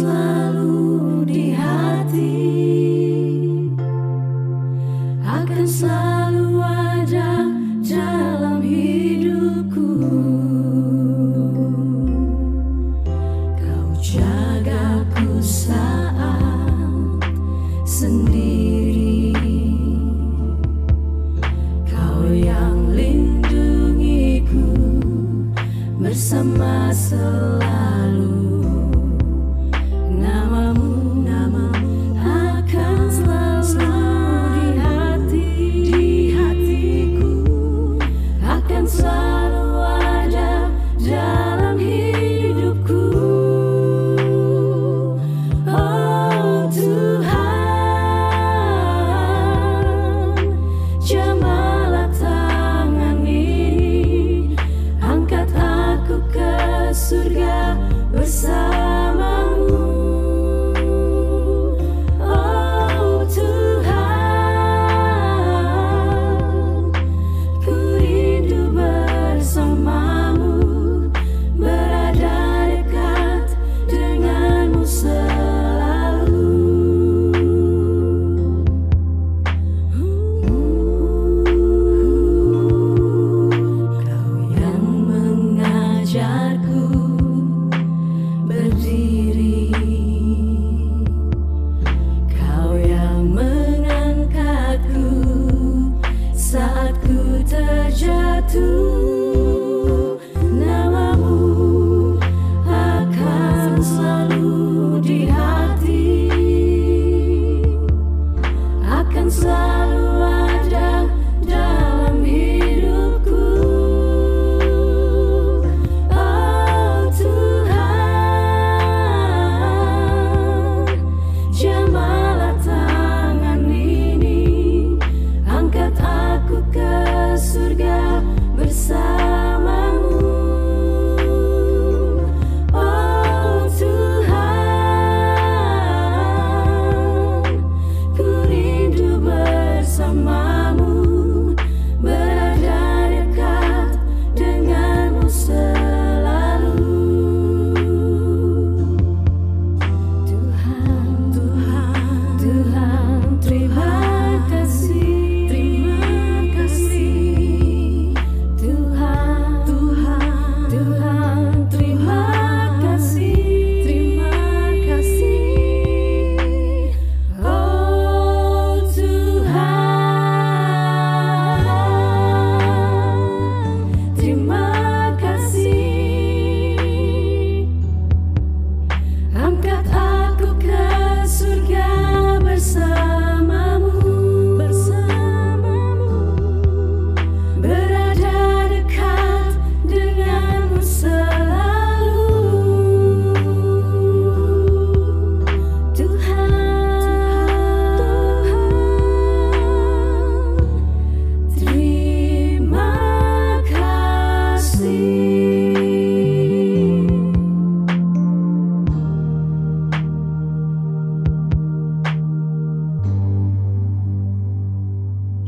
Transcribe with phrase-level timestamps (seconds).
[0.00, 0.29] Surga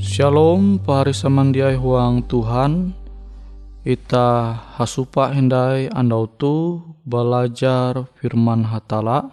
[0.02, 2.90] Shalom pahari samandiai huang Tuhan.
[3.86, 9.30] Ita hasupa hendai andau tu belajar firman hatala.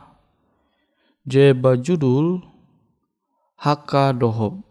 [1.25, 2.45] Je bajudul
[3.57, 4.62] Haka Dohob.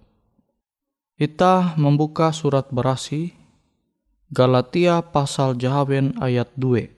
[1.18, 3.34] Ita membuka surat berasi
[4.30, 6.94] Galatia pasal jahaben ayat 2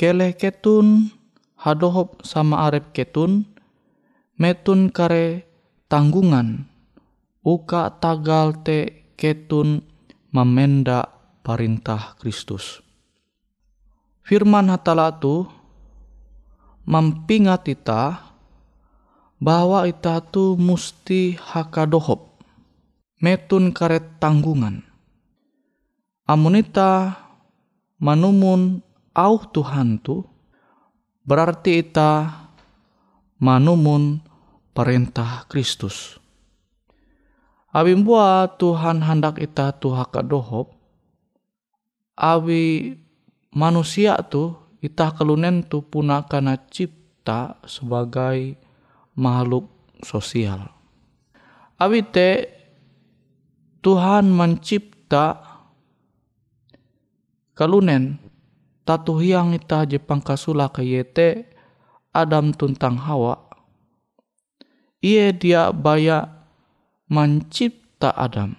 [0.00, 1.12] Keleh ketun
[1.60, 3.44] hadohop sama arep ketun
[4.40, 5.44] Metun kare
[5.92, 6.73] tanggungan
[7.44, 9.84] uka tagal te ketun
[10.32, 11.04] memenda
[11.44, 12.80] perintah Kristus.
[14.24, 15.44] Firman hatala tu
[16.88, 18.32] mempingat ita
[19.36, 22.40] bahwa ita tu musti hakadohop
[23.20, 24.80] metun karet tanggungan.
[26.24, 27.20] Amun ita
[28.00, 28.80] manumun
[29.12, 30.24] au Tuhan tu
[31.28, 32.32] berarti ita
[33.36, 34.24] manumun
[34.72, 36.23] perintah Kristus.
[37.74, 40.70] Abi buat Tuhan hendak ita tu haka dohop.
[42.14, 42.94] Abi
[43.50, 48.54] manusia tu ita kelunen tu puna kana cipta sebagai
[49.18, 49.66] makhluk
[50.06, 50.70] sosial.
[51.74, 52.46] Abi te
[53.82, 55.42] Tuhan mencipta
[57.58, 58.22] kalunen
[58.86, 61.50] tatu hiang ita jepang kasula kayete
[62.14, 63.50] Adam tuntang Hawa.
[65.02, 66.33] Ia dia baya
[67.08, 68.56] mencipta Adam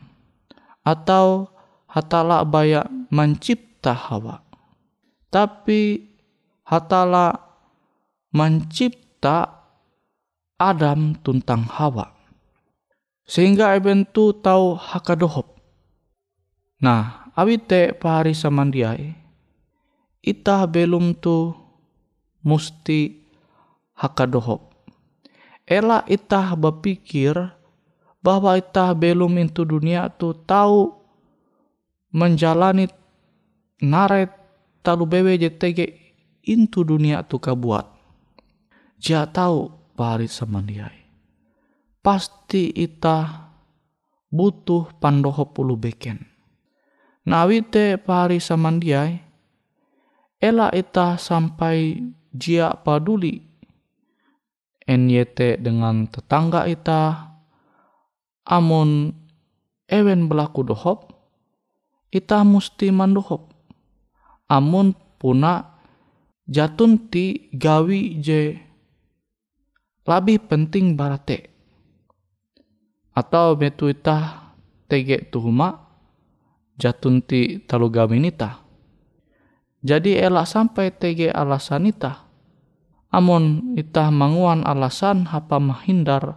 [0.86, 1.50] atau
[1.90, 4.44] hatala baya mencipta Hawa.
[5.34, 6.06] Tapi
[6.64, 7.36] hatala
[8.32, 9.66] mencipta
[10.56, 12.14] Adam tuntang Hawa.
[13.26, 15.58] Sehingga ebentu tahu hakadohop.
[16.78, 19.18] Nah, awite pahari samandiai.
[20.22, 21.58] Itah belum tu
[22.46, 23.26] musti
[23.98, 24.74] hakadohop.
[25.66, 27.34] Ela itah berpikir
[28.26, 30.90] bahwa kita belum itu dunia tu tahu
[32.10, 32.90] menjalani
[33.86, 34.34] naret
[34.82, 35.94] talu bewe JTG
[36.50, 37.86] into dunia tu kabuat.
[38.98, 41.06] Jia tahu pari samandiai.
[42.02, 43.50] Pasti ita
[44.34, 46.26] butuh pandoho pulu beken.
[47.30, 49.22] Nawite pari samandiai.
[50.42, 52.02] Ela ita sampai
[52.34, 53.42] jia paduli.
[54.86, 57.35] NYT dengan tetangga ita,
[58.46, 59.12] amun
[59.90, 61.12] ewen berlaku dohop
[62.14, 63.52] ita musti mandohop.
[64.46, 65.82] Amun puna
[66.46, 68.56] jatun ti gawi je
[70.06, 71.50] lebih penting barate.
[73.18, 74.46] Atau betu ita
[74.86, 75.86] tege tuhuma
[76.78, 78.62] jatun ti talu gawi nita
[79.86, 82.28] jadi elak sampai tege alasan ita
[83.10, 86.36] amun ita manguan alasan hapa mahindar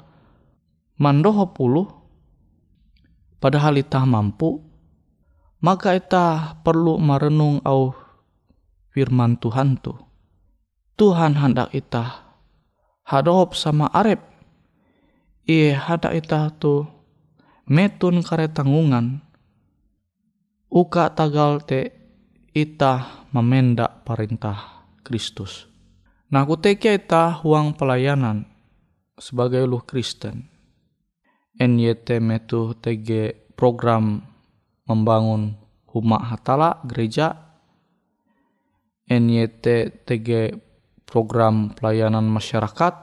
[0.94, 1.90] mandoho puluh
[3.38, 4.62] padahal itah mampu,
[5.62, 7.94] maka itah perlu merenung au
[8.94, 9.94] firman Tuhan tu.
[10.98, 12.38] Tuhan hendak itah
[13.06, 14.18] hadop sama arep.
[15.48, 16.84] Ia hendak itah tu
[17.70, 19.22] metun kare tanggungan.
[20.68, 21.94] Uka tagal te
[22.52, 25.64] itah memendak perintah Kristus.
[26.28, 28.44] Nah kuteke itah huang pelayanan
[29.16, 30.57] sebagai uluh Kristen
[31.58, 34.22] NYT metu TG program
[34.86, 35.58] membangun
[35.90, 37.34] Huma Hatala gereja.
[39.10, 39.66] NYT
[40.06, 40.54] TG
[41.02, 42.94] program pelayanan masyarakat.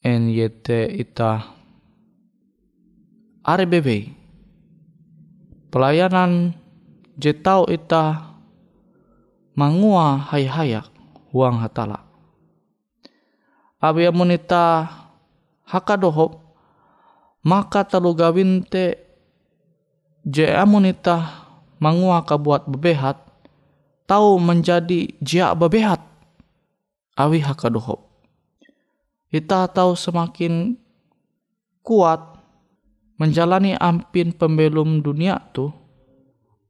[0.00, 0.66] NYT
[0.96, 1.44] ita
[3.44, 3.88] RBB
[5.68, 6.56] pelayanan
[7.20, 8.32] jetau ita
[9.52, 10.88] mangua hay-hayak
[11.34, 12.06] huang hatala.
[13.76, 14.88] Abi amunita
[15.68, 16.45] hakadohop
[17.46, 18.98] maka telu gawin te
[20.26, 21.46] je amunita
[21.78, 23.22] mangua buat bebehat
[24.10, 26.02] tahu menjadi jia bebehat.
[27.16, 28.04] Awi hakadohop
[29.32, 30.76] kita tahu semakin
[31.80, 32.20] kuat
[33.16, 35.72] menjalani ampin pembelum dunia tu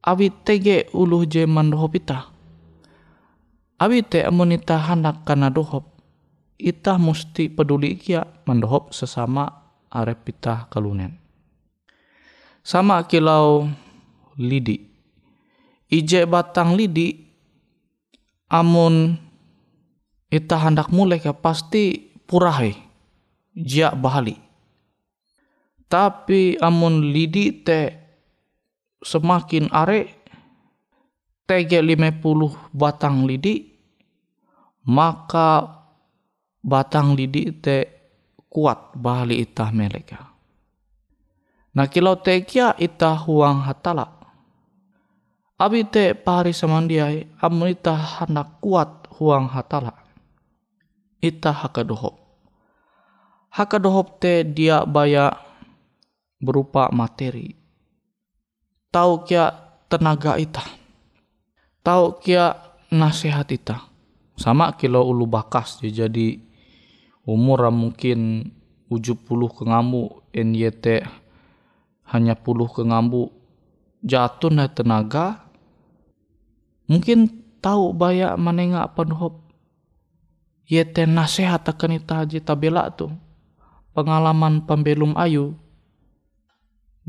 [0.06, 2.30] awi tege uluh je mandohop ita.
[3.82, 5.98] Awi te amunita hanak kana dohop
[6.62, 11.16] ita musti peduli kia mandohop sesama arep pitah kalunen.
[12.66, 13.70] Sama kilau
[14.34, 14.82] lidi.
[15.86, 17.14] Ije batang lidi
[18.50, 19.14] amun
[20.26, 22.74] ita hendak mulai ke pasti purahe
[23.54, 24.34] jia bahali.
[25.86, 27.94] Tapi amun lidi te
[28.98, 30.10] semakin are
[31.46, 33.70] tege 50 batang lidi
[34.90, 35.70] maka
[36.66, 37.95] batang lidi te
[38.56, 40.32] kuat bali itah meleka.
[41.76, 44.16] Nah kilau tekia ita huang hatala.
[45.60, 49.92] Abi te pari samandiai amun ita hendak kuat huang hatala.
[51.20, 52.16] Ita hakadohop.
[53.52, 55.36] Hakadohop te dia baya
[56.40, 57.52] berupa materi.
[58.88, 59.52] Tahu kia
[59.92, 60.64] tenaga ita.
[61.84, 62.56] Tahu kia
[62.88, 63.84] nasihat ita.
[64.40, 66.45] Sama kilo ulu bakas jadi
[67.26, 68.48] umur mungkin
[68.86, 71.02] ujuk puluh ke ngamu NYT
[72.06, 73.34] hanya puluh ke ngambu.
[74.06, 75.42] Jatuh na tenaga
[76.86, 77.26] mungkin
[77.58, 79.42] tahu baya manenga penhop
[80.70, 83.10] yete nasihat akan ita haji tabela tu
[83.90, 85.58] pengalaman pembelum ayu.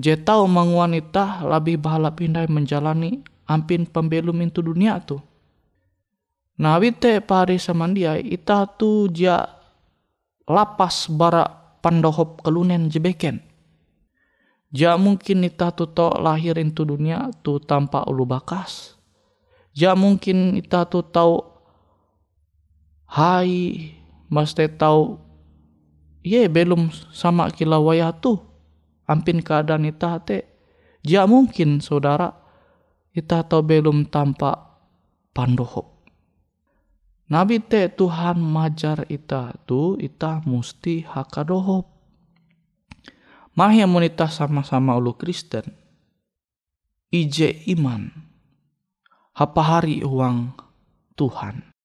[0.02, 5.22] Je tahu mang wanita lebih bahala pindai menjalani ampin pembelum itu dunia tu
[6.58, 9.57] nah wite pari samandia ita tu ja
[10.48, 11.46] lapas bara
[11.84, 13.48] pandohop kelunen jebeken
[14.72, 19.00] Ja mungkin ita tu to lahir into dunia tu tanpa ulu bakas.
[19.72, 21.40] Ja mungkin ita tu tahu
[23.08, 23.96] hai
[24.28, 25.16] mesti tahu
[26.20, 28.44] ye belum sama kila wayah tu
[29.08, 30.44] ampin keadaan ita te.
[31.00, 32.36] Ja mungkin saudara
[33.16, 34.78] ita tahu belum tanpa
[35.32, 35.97] pandohop.
[37.28, 41.98] Nabi te Tuhan majar ita tu ita musti hakadohop
[43.58, 45.66] Mahi amunita sama-sama ulu Kristen.
[47.10, 48.14] Ije iman.
[49.34, 50.54] Hapa hari uang
[51.18, 51.77] Tuhan.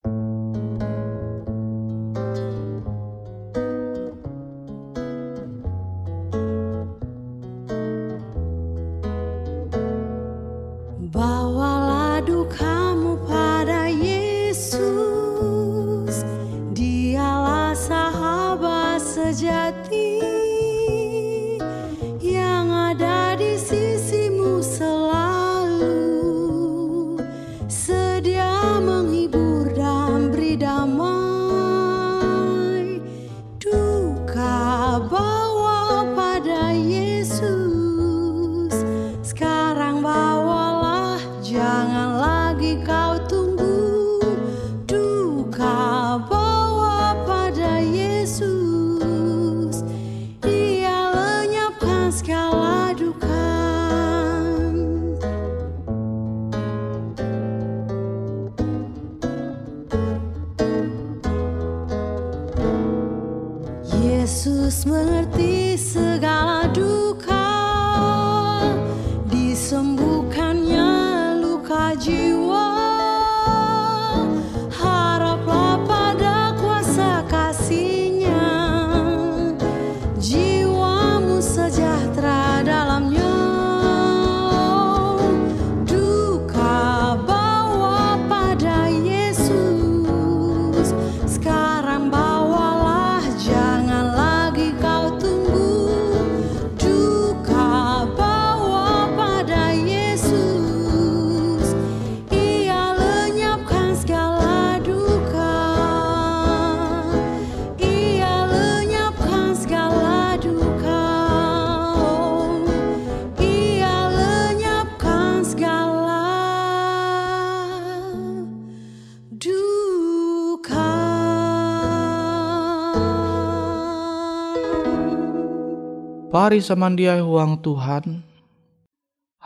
[126.42, 128.18] Pari samandiai huang Tuhan.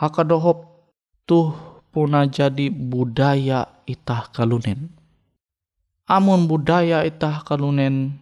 [0.01, 0.65] Hakadohop
[1.29, 1.53] tuh
[1.93, 4.89] puna jadi budaya itah kalunen.
[6.09, 8.17] Amun budaya itah kalunen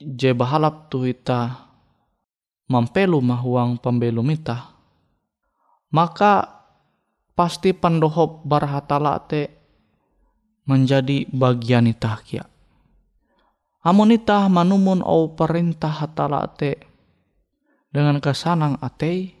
[0.00, 1.68] je bahalap tu itah
[2.72, 4.72] mampelu mahuang pembelum itah.
[5.92, 6.48] Maka
[7.36, 9.52] pasti pandohop barhatala te
[10.64, 12.48] menjadi bagian itah kia.
[13.84, 16.91] Amun itah manumun au perintah hatala te
[17.92, 19.36] dengan kesanang atei,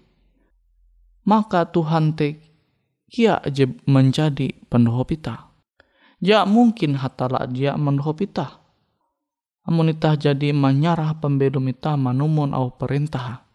[1.24, 2.36] maka Tuhan te
[3.08, 5.52] kia je menjadi pendohop ita.
[6.22, 8.62] Ja mungkin hatala dia mendohop ita.
[9.62, 13.46] Amun ita jadi menyarah pembelum ita manumun au perintah.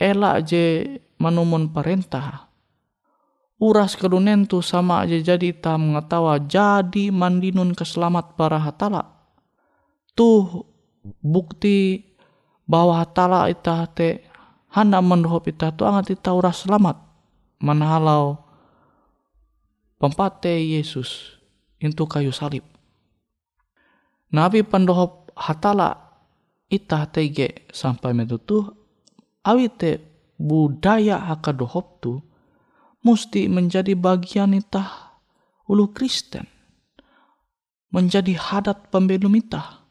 [0.00, 2.50] Ela je manumun perintah.
[3.62, 9.06] Uras kedunen tu sama aja jadi ita mengetawa jadi mandinun keselamat para hatala.
[10.18, 10.66] Tuh
[11.22, 12.11] bukti
[12.66, 14.22] bahwa hatala ita te
[14.72, 16.96] handa mendohop tu angat ita uras selamat
[17.62, 18.40] manahalau
[20.02, 21.38] pempate Yesus
[21.78, 22.66] itu kayu salib.
[24.32, 25.98] Nabi pendohop hatala
[26.72, 28.64] ita tege sampai metutu
[29.44, 30.00] awite
[30.40, 32.18] budaya hakadohop tu
[33.04, 35.20] mesti menjadi bagian itah
[35.68, 36.48] ulu Kristen
[37.92, 39.81] menjadi hadat pembelum itah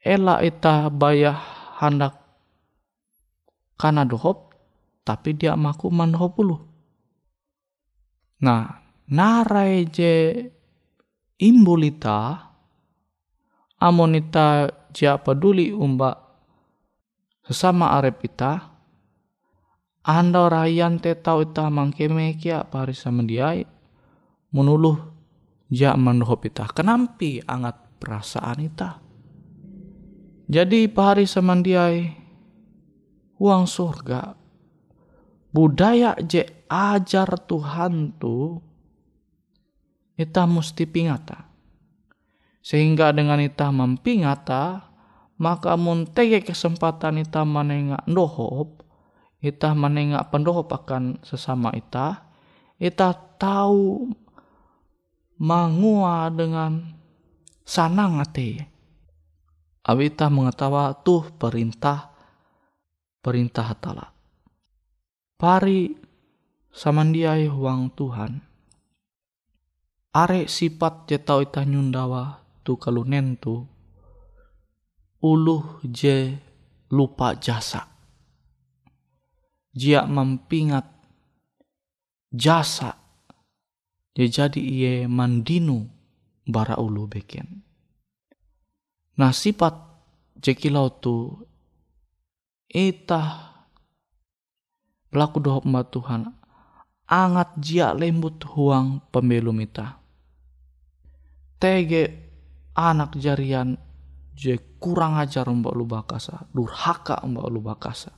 [0.00, 1.36] ela itah bayah
[1.76, 2.16] hendak
[3.76, 4.52] karena dohop
[5.04, 6.56] tapi dia maku mandohop ulu.
[8.44, 10.48] Nah narai je
[11.40, 12.48] imbulita
[13.80, 16.16] amonita ja peduli umba
[17.44, 18.52] sesama arep ita
[20.00, 23.68] anda rayan te tau ita mangkeme kia parisa mendiai
[24.52, 24.96] menuluh
[25.68, 26.64] ja mandohop ita.
[26.72, 29.09] Kenampi angat perasaan ita
[30.50, 32.10] jadi pahari samandiai
[33.38, 34.34] uang surga.
[35.54, 38.58] Budaya je ajar Tuhan tu
[40.18, 41.46] ita mesti pingata.
[42.60, 44.90] Sehingga dengan ita mampingata
[45.40, 48.84] maka mun tege kesempatan ita manengak dohop
[49.40, 52.28] ita manengak pendohop akan sesama ita
[52.76, 54.12] ita tahu
[55.40, 56.92] mangua dengan
[57.64, 58.68] sanang ate
[59.90, 62.14] Abi ita mengetawa tuh perintah
[63.18, 64.14] perintah hatala.
[65.34, 65.90] Pari
[66.70, 68.38] samandiai huang Tuhan.
[70.14, 73.66] Are sifat je tau ita nyundawa tu kalunen tu
[75.26, 76.38] uluh je
[76.94, 77.90] lupa jasa.
[79.74, 80.86] Jia mampingat
[82.30, 82.94] jasa
[84.14, 85.90] je jadi iye mandinu
[86.46, 87.69] bara ulu beken
[89.20, 89.76] nah sifat
[90.40, 91.36] je kilau tu
[92.72, 93.60] itah
[95.12, 96.32] laku dohop ma Tuhan.
[97.10, 100.00] Angat jia lembut huang pembelum ita
[101.60, 102.02] tege
[102.72, 103.76] anak jarian
[104.32, 108.10] je kurang ajar mbak lu bakasa durhaka mbak lu bakasa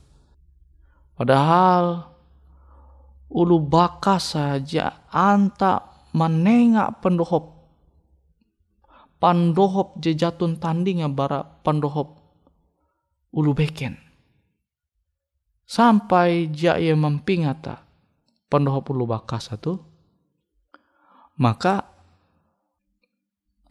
[1.19, 2.07] padahal
[3.27, 5.83] ulu bakasa ja anta
[6.15, 7.52] menengak pendohop
[9.23, 12.19] pandohop je jatun tandingnya bara pandohop
[13.31, 13.95] ulu beken
[15.63, 17.87] sampai ja ia mempingata
[18.51, 19.79] pandohop ulu bakasa tu
[21.39, 21.93] maka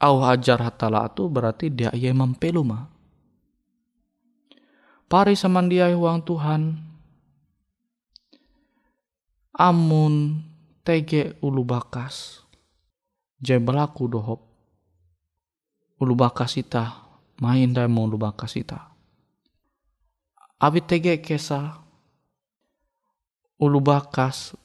[0.03, 2.91] au hajar hatala tu berarti dia ia mempeluma.
[5.07, 6.83] Pari samandiai huang Tuhan.
[9.55, 10.43] Amun
[10.83, 12.43] tege ulu bakas.
[13.38, 14.52] Jai belaku dohop.
[16.03, 16.99] Ulu bakas ita.
[17.38, 18.91] Main dai mau ulu bakas ita.
[20.59, 21.79] Abi tege kesa.
[23.62, 24.59] Ulu bakas.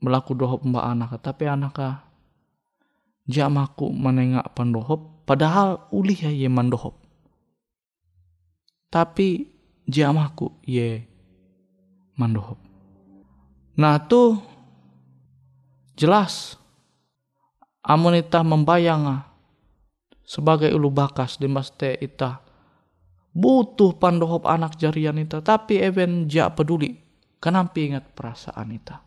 [0.00, 1.20] Melaku dohop mbak anak.
[1.20, 2.14] Tapi anakah
[3.24, 7.00] jamaku menengak pandohop padahal ulih ya ye mandohop
[8.92, 9.48] tapi
[9.88, 11.08] jamaku ye
[12.20, 12.60] mandohop
[13.80, 14.38] nah tuh
[15.96, 16.60] jelas
[17.80, 19.24] amun ita membayang
[20.24, 22.40] sebagai ulu bakas di maste ita.
[23.34, 26.94] Butuh pandohop anak jarian ita tapi even ja peduli
[27.38, 29.02] kenapa ingat perasaan ita.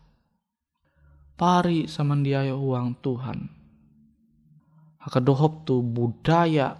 [1.38, 3.38] Pari samandiayo uang Tuhan.
[4.98, 6.74] Hakadohop tu budaya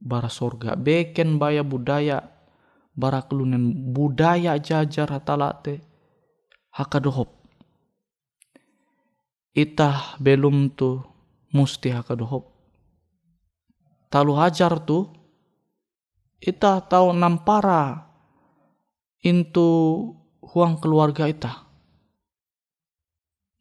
[0.00, 0.74] bara sorga.
[0.74, 2.38] Beken baya budaya
[2.98, 5.78] bara kelunen budaya jajar hatalate
[6.74, 7.30] hakadohop
[9.54, 10.98] itah belum tu
[11.54, 12.57] musti hakadohop
[14.08, 15.08] talu hajar tu
[16.40, 18.08] itah tahu nampara
[19.24, 21.68] into huang keluarga itah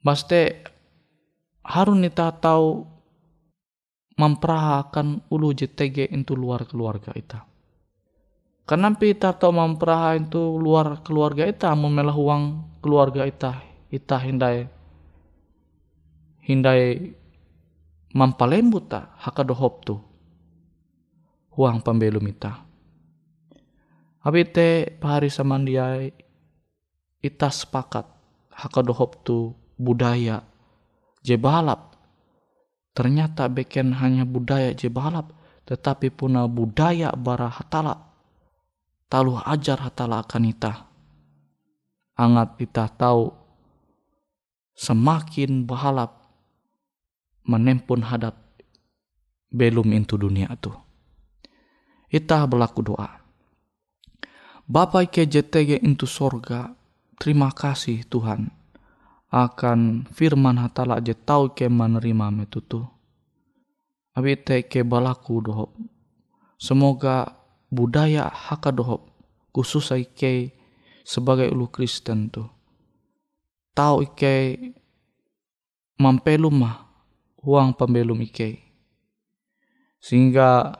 [0.08, 0.64] Maste
[1.68, 2.88] harun ita tahu
[4.16, 7.44] memperahakan ulu JTG itu luar keluarga ita.
[8.64, 12.44] Kenapa ita tahu memperaha itu luar keluarga ita memelah uang
[12.80, 13.60] keluarga ita
[13.92, 14.72] ita hindai
[16.48, 17.12] hindai
[18.16, 19.96] mampalembut ta hakadohop tu
[21.58, 22.62] uang pembelum ita.
[24.22, 26.14] Abite pahari samandiai
[27.26, 28.06] ita sepakat
[28.54, 30.46] hakadohop tu budaya
[31.26, 31.98] je balap.
[32.94, 35.34] Ternyata beken hanya budaya je balap
[35.66, 38.14] tetapi puna budaya bara hatala.
[39.10, 40.74] Talu ajar hatala akan ita.
[42.18, 43.34] Angat ita tahu
[44.78, 46.22] semakin bahalap
[47.48, 48.36] menempun hadat
[49.50, 50.87] belum into dunia tu
[52.12, 53.20] ita berlaku doa
[54.68, 56.76] Bapak ke JTG into sorga,
[57.16, 58.52] terima kasih Tuhan
[59.32, 62.84] akan firman hatala je tau ke menerima metutu.
[64.12, 65.72] Abi te ke balaku dohop.
[66.60, 67.32] Semoga
[67.72, 69.08] budaya haka dohop
[69.56, 70.54] khusus ike
[71.08, 72.46] sebagai ulu Kristen tu
[73.74, 74.60] tahu ike
[75.98, 76.86] mampelum mah
[77.42, 78.62] uang pembelum ike
[79.98, 80.78] sehingga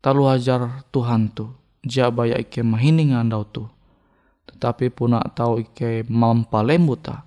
[0.00, 1.52] talu ajar Tuhan tu
[1.84, 3.64] jabaya ike mahini ngandau tu.
[4.50, 7.24] Tetapi puna tahu ike mampalemu ta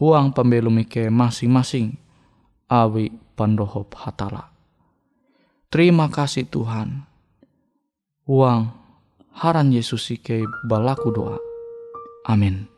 [0.00, 1.94] huang pembelum ike masing-masing
[2.66, 4.52] awi pandohop hatala
[5.72, 7.08] terima kasih Tuhan.
[8.28, 8.68] Uang
[9.32, 11.40] haran Yesus ike balaku doa.
[12.28, 12.71] Amin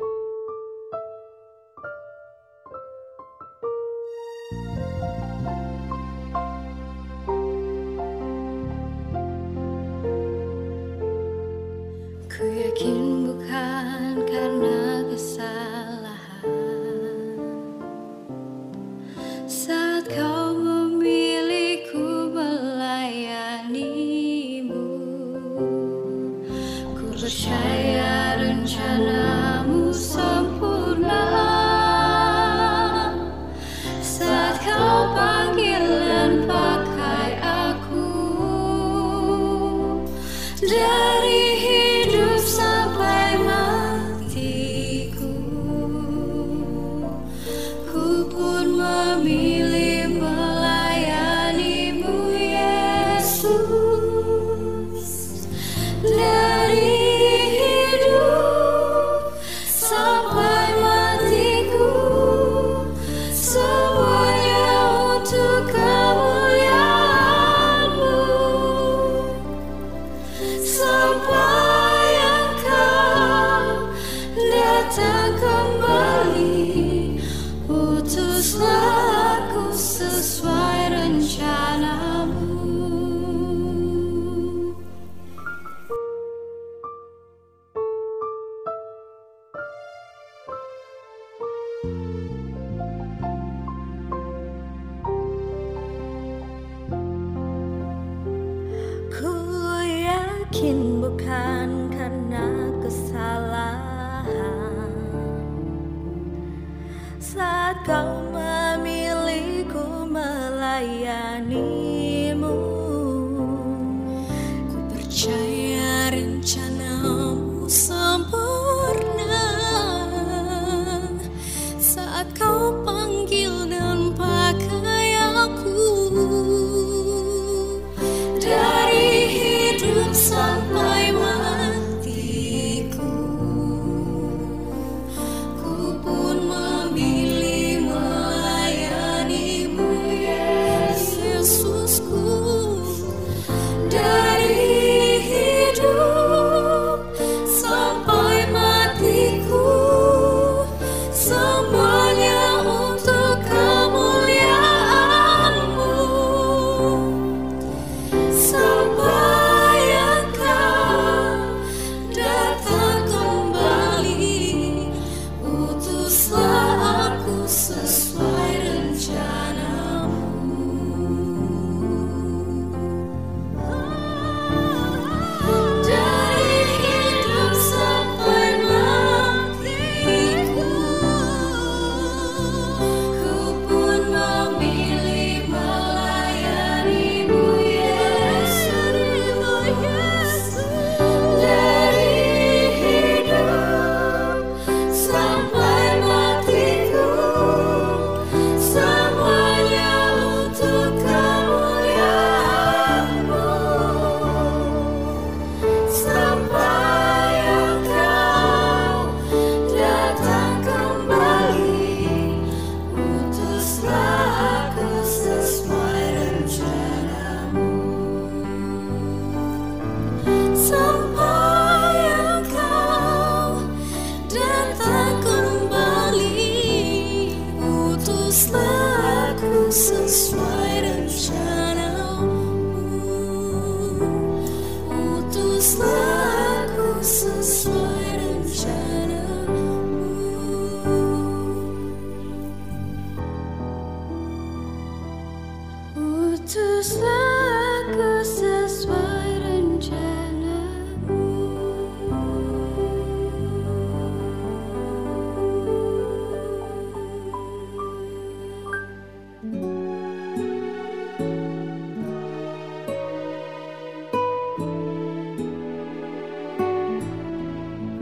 [100.55, 100.94] kin.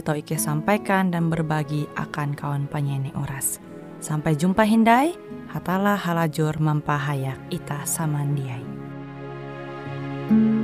[0.00, 3.60] tau Ike sampaikan dan berbagi akan kawan penyanyi Uras.
[4.00, 5.12] Sampai jumpa Hindai,
[5.52, 8.64] hatalah halajur mempahayak ita samandiai.
[10.30, 10.61] Tuhan Yesus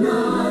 [0.00, 0.43] No.